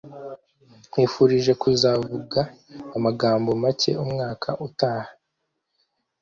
[0.87, 2.39] nkwifurije kuzavuga
[2.97, 5.11] amagambo macye umwaka utaha